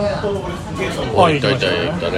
[0.00, 2.16] あ行った行った行ったね。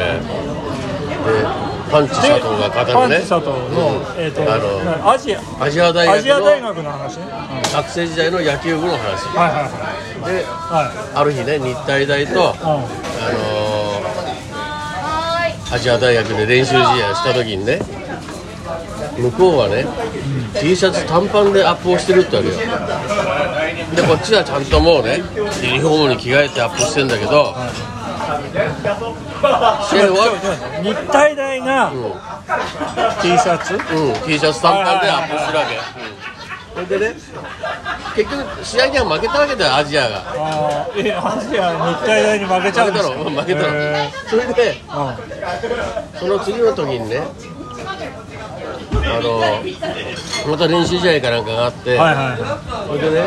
[1.23, 1.45] で
[1.91, 7.17] パンチ佐藤が語パるね佐藤の、えっ、とあのなアジアアジア大アジア大学の話？
[7.19, 7.27] ね、
[7.73, 9.25] 学生時代の野球部の話。
[10.27, 10.45] で
[11.15, 12.93] ある日ね日体大と、あのー
[15.73, 17.81] アジア大学で練習試合をした時にね
[19.17, 19.87] 向こうはね、
[20.61, 22.55] T シャツ短パンでアップをしてるってわけよ
[23.95, 25.23] でこっちはちゃんともうね
[25.63, 27.55] ユニフォームに着替えてアップしてんだけど
[29.89, 31.93] 試合終わっ日体大が
[33.23, 33.81] T シャツ、うん、
[34.27, 35.75] T シャツ短パンでアップしてるわけ、
[36.81, 37.21] うん、それでね？
[38.15, 40.23] 結局試合には負けたわけだよアジアが。
[40.27, 43.15] あーえアジア日体大に負けちゃうんですか？
[43.15, 47.23] 負けたのうん負けたの、へそれでーその次の時にね
[49.05, 49.41] あの
[50.51, 52.25] また練習試合かなんかがあって、うんはいはい。
[52.41, 53.23] はそれでね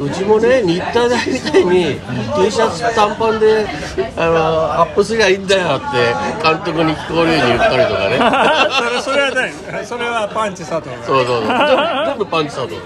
[0.00, 2.00] うちもね日体大みたいに
[2.36, 3.66] T シャツ短パンで
[4.16, 4.36] あの
[4.80, 5.86] アップすりゃいいんだよって
[6.42, 8.16] 監督に聞こえるように言ったりとかね。
[8.16, 9.30] いそれそれは
[9.72, 11.04] 何それはパンチ佐藤が。
[11.04, 11.46] そうそうそう。
[11.46, 11.56] 全
[12.06, 12.76] 全部パンチ佐藤。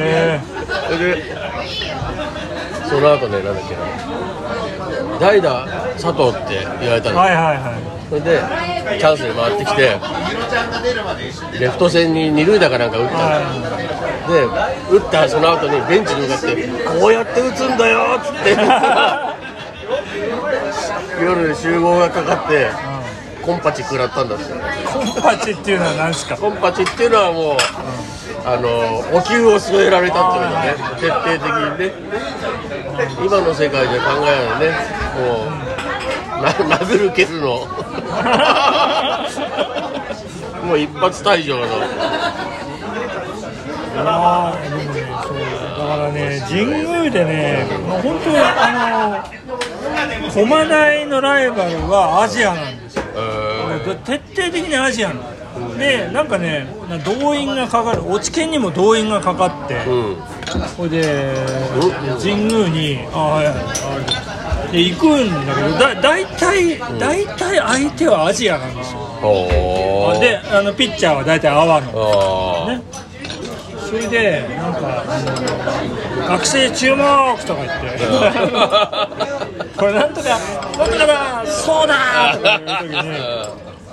[0.00, 0.40] へ
[0.88, 1.22] それで
[2.88, 5.18] その後ねなんだっけな。
[5.20, 7.16] 代打佐藤って言われたの。
[7.16, 8.40] ーはいはいはいそれで
[8.98, 9.98] チャンスに回ってきて
[11.60, 13.40] レフト線に二塁打かなんか打った。
[13.40, 13.62] の
[14.34, 14.44] で
[14.90, 16.68] 打ったその後にベンチに向かって
[17.00, 18.56] こうやって打つんだよっつって。
[21.22, 22.70] 夜集合がかかって
[23.42, 24.44] コンパチ食らったんだって。
[24.92, 26.36] コンパチっていうのは何ですか？
[26.36, 27.56] コンパチっていうのはもう、
[28.44, 28.68] あの
[29.16, 30.74] お灸を据えられたっていうのね。
[31.00, 31.92] 徹底的にね。
[33.24, 34.70] 今の世界で考えるとね。
[35.16, 35.67] もう
[36.42, 37.66] な殴る蹴るの。
[40.64, 41.64] もう一発退場の
[44.00, 45.44] ああでもねそうだ
[45.86, 49.24] からね神宮でねもう本当にあ
[50.22, 53.02] の駒大のライバルはアジアなんですよ。
[53.16, 55.78] え徹底的にアジアなの。
[55.78, 58.02] でなんかねな動員がかかる。
[58.06, 59.74] 落ち研にも動員がかかって。
[59.74, 60.16] ーうん。
[60.76, 61.34] それで
[62.22, 63.62] 神宮にあはいはいは
[64.24, 64.27] い
[64.72, 69.00] で行くんだけどだ大体大体相手はアジアなんですよ。
[70.20, 72.82] であのピッチャーは大体阿波野あね。
[73.88, 75.02] それでなんか
[76.28, 76.98] 学生注目
[77.44, 77.98] とか言って。
[79.78, 83.16] これなんとかなんとかだそうだとか言う時に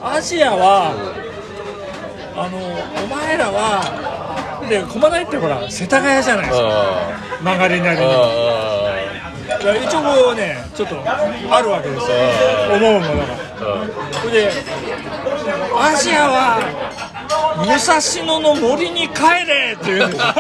[0.03, 0.94] アジアは
[2.35, 6.68] あのお前らはで駒大ってほら世田谷じゃないですか。
[6.68, 8.84] あ曲がりなりにあ
[9.46, 12.18] いや一応こうねちょっとあるわけですよ。
[12.74, 13.26] 思うものが。
[14.22, 14.52] それで
[15.78, 16.60] アジアは
[17.60, 20.34] 武蔵野の森に帰れって言うんですよ。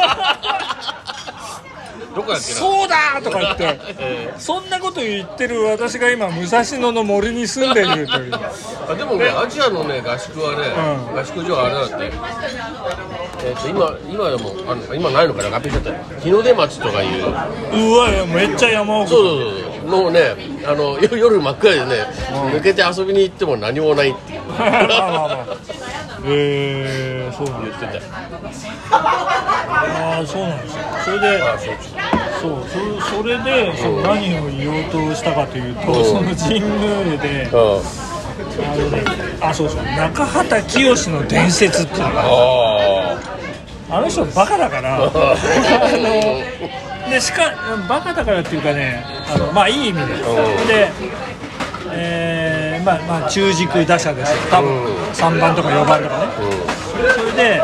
[2.15, 3.79] どこやっけなそうだとか言って。
[3.99, 8.31] えそんなこと言ってる私が今武蔵野の森に住んでいるという。
[8.31, 10.67] ーあでもねアジアのね合宿はね、
[11.11, 11.19] うん。
[11.19, 11.95] 合宿所はあれだって
[13.45, 15.95] えっ、と今今でもあんのか今ないのかな合併しちゃったよ。
[16.19, 17.25] 日の出町とかいう。
[17.25, 19.09] うわめっちゃ山奥。
[19.09, 20.35] そうそうそうのね
[20.65, 22.07] あの夜夜真っ暗でね、
[22.51, 24.09] 抜けて遊びに行っても何もない。
[24.11, 25.57] っていうまあまあまあ
[26.27, 28.11] えー、そうなんです言ってたよ。
[28.91, 31.75] ああそうなんですよそれであそう。
[32.41, 36.05] そうそそれでそう何を言おうとしたかというと、うん。
[36.05, 38.14] その神宮でそうあのね
[39.41, 43.19] あそうそう中畑清の伝説っていうのがあ
[43.89, 44.95] あの人バカだから。
[44.95, 47.53] あのあでしか
[47.87, 50.03] バカだからっていうかねあのまあいい意味で。
[50.03, 50.07] ん。
[50.67, 50.91] で、
[51.91, 54.37] えーまあまあ中軸打者ですよ。
[54.49, 54.95] 多分うん。
[55.11, 56.25] 3番とか4番とかね。
[57.13, 57.61] それで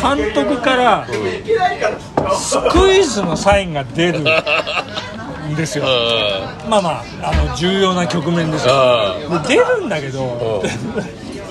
[0.00, 1.06] 監督から
[2.36, 4.20] スクイズのサインが出る。
[4.20, 4.24] ん
[5.60, 5.84] ですよ。
[5.86, 6.90] あまあま
[7.22, 8.74] ああの重要な局面ですよ。
[8.74, 9.16] あ
[9.46, 10.62] で出るんだけど。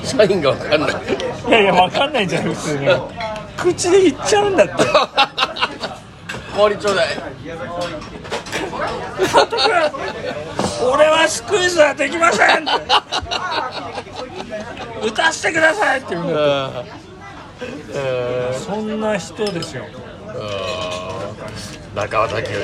[0.03, 0.91] サインが分かんない。
[1.47, 2.87] いやいやわかんないじゃん普通に。
[3.57, 4.73] 口で言っちゃうんだって。
[6.55, 7.07] 氷ちょうだい。
[10.81, 12.65] 俺はスクイズはできません。
[15.05, 16.91] 打たせてくださいって言うんだって。
[18.57, 19.83] そんな人ですよ
[22.07, 22.57] 中畑清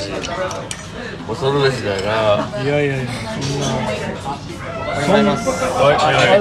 [1.27, 3.05] 恐るべしだよないやいやいや
[5.05, 5.37] そんな。
[5.37, 5.95] そんはい。
[5.97, 6.35] はいはい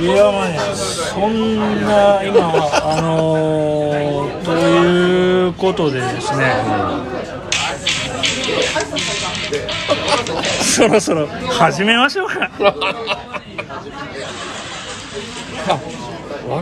[0.00, 2.40] いやまあねそんな今
[2.82, 6.54] あのー、ということでですね、
[10.62, 12.50] そろそろ始めましょうか。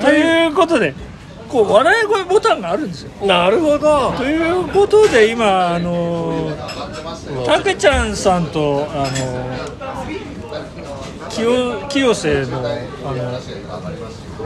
[0.01, 0.95] ということで
[1.49, 3.11] こう笑い声ボタンがあるんですよ。
[3.27, 4.13] なるほど。
[4.13, 6.53] ということで今あの
[7.47, 9.47] たけちゃんさんとあの
[11.31, 12.63] 清清瀬のあ
[13.15, 13.41] の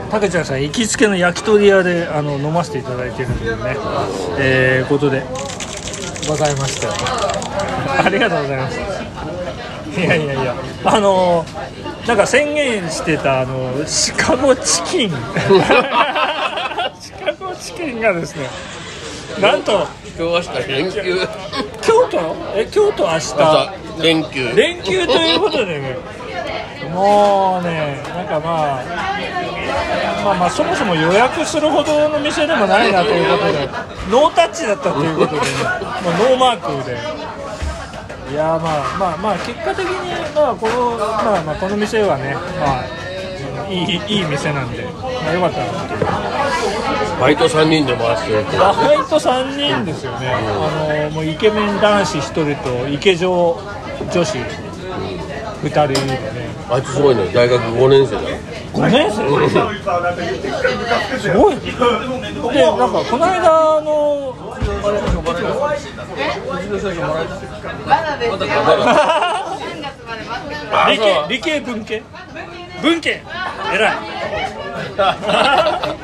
[0.09, 3.75] たけちゃんさん行きつけの焼き鳥屋であの飲ませていただいてるというね。
[4.39, 5.23] えー、ことで
[6.27, 6.89] ございました
[8.05, 8.79] ありがとうございます。
[9.99, 10.55] いやいやいや。
[10.85, 11.45] あの
[12.07, 15.11] なんか宣言してたあのシカゴチキン
[17.73, 18.47] シカゴチキンがですね
[19.41, 21.01] なんと今日明日連休。
[21.81, 23.17] 京都え京都明日？
[23.17, 24.55] 朝連休。
[24.55, 25.97] 連休ということでね。
[26.93, 28.83] もうねなんかまあ
[30.23, 33.67] まあまあそもそも予約するほどの店でもないなということで
[34.11, 35.47] ノータッチだったということでね。
[36.03, 36.95] もうノーマークで。
[38.31, 42.85] いやまあまあまあ結果的にまあこのまあまあこの店はねまあ
[43.69, 46.05] いいいい店なんで、まあ、よかったなっていう
[47.19, 50.41] バイト3人で回してバイト3人ですよね、あ
[51.09, 53.57] のもうイケメン男子1人とイケ女
[54.11, 54.37] 女子。
[55.63, 56.19] 2人でね。
[56.69, 57.27] あいつすごいね。
[57.33, 58.21] 大学5年生だ。
[58.73, 59.15] 5年生？
[61.19, 61.55] すごい。
[61.55, 64.35] ねでなんかこの間あの
[70.89, 72.03] 理系理系文系？
[72.81, 73.23] 文系。
[73.73, 73.97] 偉い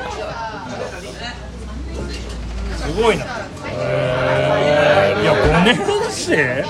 [2.94, 3.24] すごいな。
[3.66, 5.22] へー。
[5.22, 5.78] いや5年
[6.10, 6.64] 生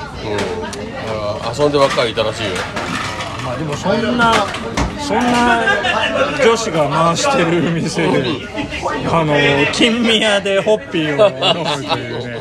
[1.08, 2.50] あ遊んでばっかりいたらしいよ。
[3.44, 4.34] まあでもそんな
[4.98, 5.64] そんな
[6.44, 8.24] 女子が回してる店で
[9.10, 9.34] あの
[9.72, 12.18] 金宮でホッピーを飲むという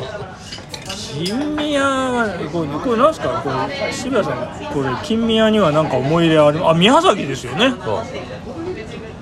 [1.12, 3.42] 金宮がこれこれなんですか？
[3.42, 7.70] これ渋谷さんこれ金宮には何か思い入れあるあ宮崎ですよね。
[7.84, 8.04] そう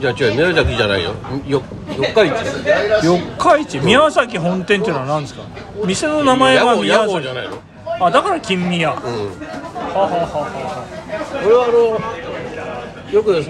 [0.01, 1.13] じゃあ違う宮崎じゃないよ。
[1.47, 1.63] よ
[1.97, 3.05] 四日市。
[3.05, 3.79] 四日市？
[3.81, 5.43] 宮崎本店っていうのは何ですか？
[5.85, 7.23] 店の名前が宮崎。
[7.23, 7.59] じゃないの。
[8.01, 9.03] あだから金宮、はうん。
[9.03, 10.47] ははは
[11.45, 11.65] 俺は。
[11.65, 13.49] あのよくス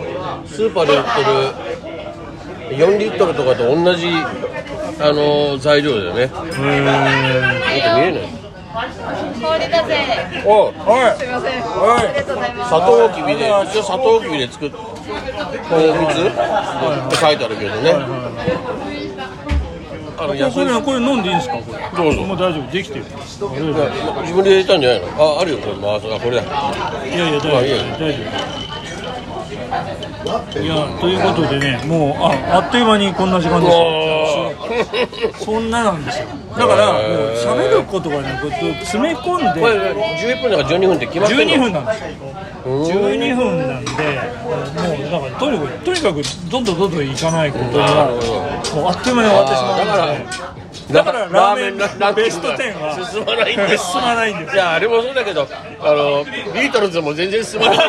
[0.62, 6.23] ーパーで売ってる4リットルとかと同じあの材料だよね。
[6.23, 7.11] よく見えな
[8.09, 8.15] い
[9.41, 9.97] 氷だぜ。
[10.47, 11.19] おはい。
[11.19, 11.62] すみません。
[11.62, 12.06] はい。
[12.09, 12.69] ありがとうございます。
[12.69, 17.95] 砂糖きびで一応砂糖きびで作っこの3つって書いてあるけどね。
[20.21, 21.55] あの安いこれこれ飲んでいいんですか？
[21.59, 21.79] これ。
[22.05, 22.23] どうぞ。
[22.23, 22.71] もう大丈夫。
[22.73, 23.05] できてる。
[23.05, 23.39] 自
[24.35, 25.06] 分で入れたんじゃないの？
[25.39, 25.59] ああるよ。
[25.59, 26.12] これ回す。
[26.12, 26.47] あこれだい
[27.17, 27.77] やいや大丈夫あいいよ。
[27.99, 28.59] 大丈夫。
[30.61, 33.77] いやということでねもうああっという間にこんな時間です
[35.39, 36.27] そんななんですよ。
[36.57, 37.03] だからもう
[37.37, 38.51] 喋ることがねこう
[38.85, 42.09] 詰め込んこれで11分だから12分って決まってんの？12分なんですよ。
[42.65, 43.91] 12分なんで
[44.43, 44.51] も
[44.99, 48.11] うだからとにかくとにかくどんどんどんどんいかないことには
[48.75, 49.85] もうあっという間に終わってしまうの
[50.89, 53.85] でだからラーメンランベスト10は進まないんです。
[53.93, 55.47] 進まないんですいやあれもそうだけど
[55.81, 57.77] あのビートルズも全然進まない。
[57.79, 57.85] そ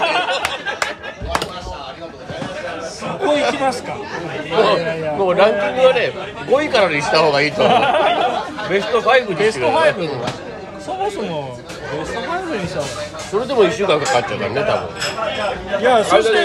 [3.30, 3.96] こ行きますか。
[5.18, 6.12] もうランキングはね
[6.48, 7.80] 5位からにした方がいいと思う。
[8.70, 11.58] ベスト5にベスト5うんそもそも。
[11.98, 16.38] ベスト5にした方それでも1週間かかっちゃうからね多分がいやそして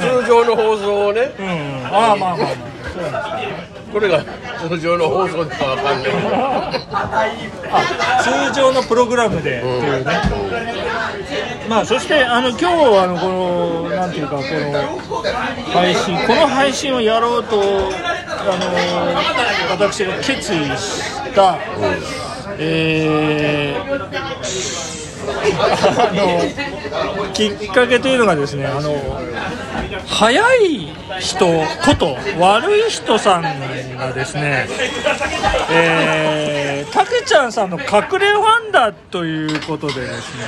[0.00, 1.30] 通常の放送をね。
[1.38, 1.86] うん。
[1.92, 2.48] ああまあまあまあ。
[2.92, 3.80] そうなんです。
[3.92, 4.24] これが
[4.68, 6.12] 通常の放送かわかんない。
[6.92, 10.20] あ通常のプログラムでっていうね、
[11.70, 14.42] まあそしてあの今日あのこのなんていうかこの
[15.72, 17.64] 配信この配信をやろうとあ
[19.70, 21.60] の私が決意した、
[22.58, 24.10] えー
[25.22, 28.94] あのきっかけというのがですねあの
[30.06, 30.88] 早い
[31.20, 33.42] 人こと悪い人さん
[33.96, 34.66] がですね
[35.70, 40.44] えー、たけちゃんさんの隠れファンだということでですね、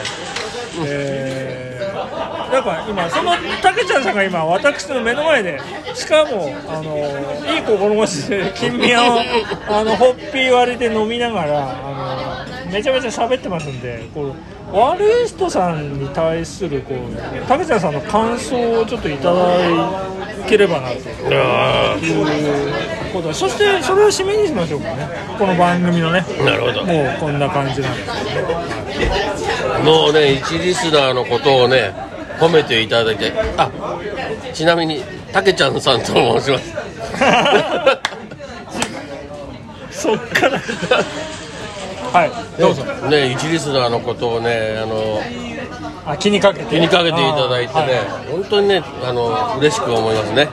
[0.87, 5.61] えー、なんか今そのたけちゃんさんが今私の目の前で
[5.95, 6.97] しかもあの
[7.55, 9.21] いい心持ちで金宮を
[9.69, 14.35] あのホッピー割りで飲みながらあのめちゃめちゃ喋ってますんでこ
[14.73, 19.59] う悪い人さんに対するこうたけちゃんさんの感想をちょっといただ
[20.49, 20.95] ければなと。
[20.95, 25.07] いうことそしてそれを締めにしましょうかね
[25.39, 28.17] この番組のねなるほどもうこんな感じなんですも
[30.11, 31.95] うね一リスナーのことをね
[32.39, 33.71] 褒めていただいてあ
[34.53, 36.75] ちなみにたけちゃんさんと申します。
[40.03, 40.61] そっから。
[42.13, 42.31] はい。
[42.61, 42.85] どうぞ。
[43.09, 45.23] ね一リスナーのことをねあの
[46.07, 46.77] あ気にかけて。
[46.77, 48.31] 気にかけていただいてね、はい。
[48.31, 50.49] 本当にねあの嬉しく思いますね、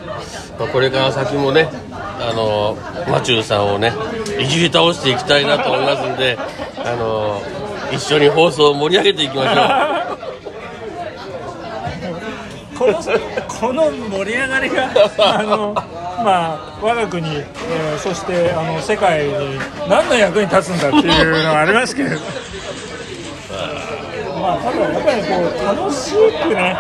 [0.58, 2.78] まあ、これから先もねああの
[3.10, 3.94] マチューさんをね
[4.40, 6.38] いじり倒していきたいなと思いますんで
[6.78, 7.42] あの
[7.92, 10.30] 一緒に放送を盛り上げていきましょ
[12.80, 12.94] この
[13.48, 22.12] この盛り上がりがあのまあ我が国、えーそしてあの世界に何の役に立つんだっていうのはありますけど。
[24.40, 26.78] まあただやっぱりこう楽しくね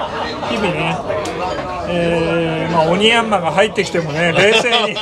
[0.50, 0.96] 日々ね、
[1.90, 4.96] えーまあ、鬼ヤンマが入ってきてもね冷静に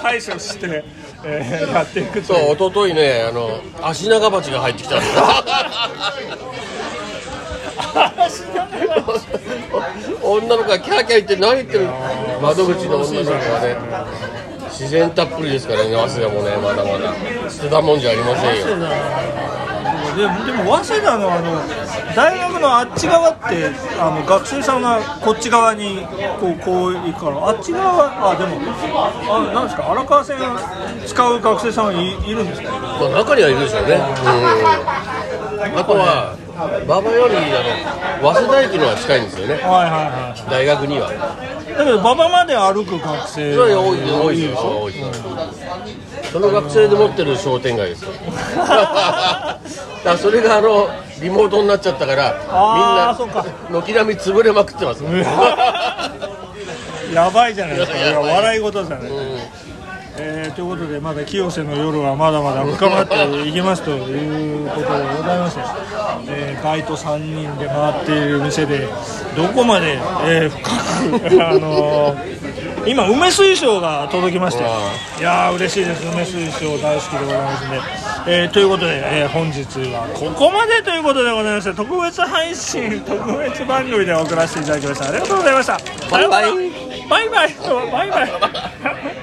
[0.00, 0.84] 対処して、
[1.24, 5.16] えーやっていくとそう一昨日ねあの足長鉢が入ってきたんです。
[5.16, 5.22] よ
[10.22, 11.86] 女の子がキャーキャー言って何言ってる
[12.40, 13.76] 窓口の女の子がね
[14.70, 17.12] 自然たっぷりですからね早稲田もねまだまだ。
[17.50, 18.66] 捨てたもんじゃありませんよ
[20.16, 21.60] でもでも早稲田のあの
[22.14, 26.06] 大学のあっち側ってあの学生さんがこっち側に
[26.40, 28.56] こうこう行くからあっち側あでも
[29.34, 30.38] あなんですか荒川線
[31.06, 32.70] 使う学生さんはいいるんですか？
[32.72, 33.94] まあ中にはいるでしょうね。
[33.94, 33.98] う
[35.74, 35.78] ん。
[35.78, 36.36] あとは
[36.84, 37.40] 馬場よりあ
[38.22, 39.54] の早稲田駅の方が近いんですよね。
[39.54, 41.12] はいはいは大学には。
[41.12, 41.16] い
[41.72, 48.10] だけど馬場まで歩く学生そ多いです多いですよ多いですその学生で持ってる商店街ですよ
[50.04, 50.88] だそれがあの
[51.20, 55.02] リモートになっちゃったからみんな軒並み潰れまくってます。
[57.14, 57.98] やばいじゃないですか。
[58.20, 59.08] 笑い事じゃない、
[60.18, 65.60] えーということでまだ清瀬の夜はまだまだ深まっていきますということでございまして、
[66.28, 68.88] えーバイト3人で回っている店で
[69.36, 72.42] どこまで、えー深くあのー
[72.84, 74.64] 今梅水晶が届きまして
[75.20, 76.02] いやー嬉しいです。
[76.12, 77.80] 梅水晶大好きでございますんで、
[78.26, 79.62] えーということで、えー本日
[79.92, 85.08] はここまでということでございまして特別配信特別番組で送らせていただきました。
[85.08, 85.78] ありがとうございました。
[86.10, 86.52] バイバイ。
[87.08, 87.54] バイバイ。
[87.90, 89.21] バイバイ